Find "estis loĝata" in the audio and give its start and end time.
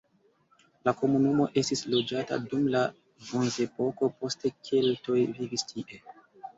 1.63-2.41